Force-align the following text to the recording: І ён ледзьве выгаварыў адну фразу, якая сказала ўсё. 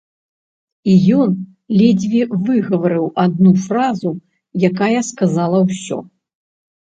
І 0.91 0.93
ён 1.23 1.33
ледзьве 1.81 2.21
выгаварыў 2.47 3.05
адну 3.23 3.51
фразу, 3.67 4.09
якая 4.69 4.99
сказала 5.11 5.57
ўсё. 5.69 5.99